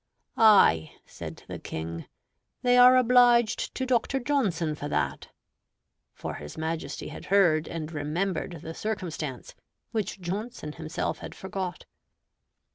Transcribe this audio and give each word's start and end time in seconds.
"Ay" 0.35 0.93
(said 1.05 1.43
the 1.47 1.59
King), 1.59 2.07
"they 2.63 2.75
are 2.75 2.97
obliged 2.97 3.75
to 3.75 3.85
Dr. 3.85 4.19
Johnson 4.19 4.73
for 4.73 4.87
that;" 4.89 5.27
for 6.11 6.33
his 6.33 6.57
Majesty 6.57 7.09
had 7.09 7.25
heard 7.25 7.67
and 7.67 7.91
remembered 7.91 8.61
the 8.63 8.73
circumstance, 8.73 9.53
which 9.91 10.19
Johnson 10.19 10.73
himself 10.73 11.19
had 11.19 11.35
forgot. 11.35 11.85